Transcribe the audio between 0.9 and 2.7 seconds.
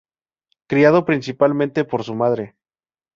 principalmente, por su madre.